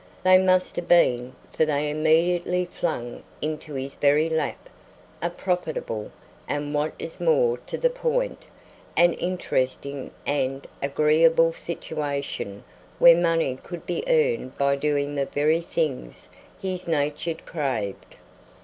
They 0.23 0.39
must 0.39 0.77
have 0.77 0.87
been; 0.87 1.35
for 1.53 1.63
they 1.63 1.87
immediately 1.91 2.65
flung 2.65 3.21
into 3.39 3.75
his 3.75 3.93
very 3.93 4.29
lap 4.29 4.67
a 5.21 5.29
profitable, 5.29 6.09
and 6.47 6.73
what 6.73 6.93
is 6.97 7.19
more 7.19 7.57
to 7.67 7.77
the 7.77 7.91
point, 7.91 8.45
an 8.97 9.13
interesting 9.13 10.09
and 10.25 10.65
agreeable 10.81 11.53
situation 11.53 12.63
where 12.97 13.15
money 13.15 13.55
could 13.61 13.85
be 13.85 14.03
earned 14.07 14.57
by 14.57 14.75
doing 14.75 15.13
the 15.13 15.25
very 15.27 15.61
things 15.61 16.29
his 16.59 16.87
nature 16.87 17.35
craved. 17.35 18.15